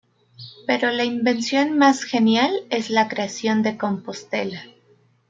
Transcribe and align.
Pero 0.65 0.89
la 0.89 1.03
invención 1.03 1.77
más 1.77 2.03
genial 2.05 2.49
es 2.71 2.89
la 2.89 3.07
creación 3.07 3.61
de 3.61 3.77
Compostela. 3.77 4.63